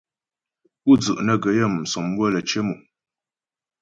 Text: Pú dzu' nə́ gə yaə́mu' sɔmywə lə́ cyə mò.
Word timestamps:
Pú 0.81 0.91
dzu' 0.99 1.21
nə́ 1.25 1.35
gə 1.41 1.49
yaə́mu' 1.57 1.89
sɔmywə 1.91 2.25
lə́ 2.33 2.41
cyə 2.49 2.59
mò. 2.67 2.75